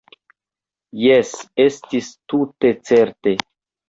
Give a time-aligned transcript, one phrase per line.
[1.01, 1.33] Jes,
[1.65, 3.35] estis tute certe.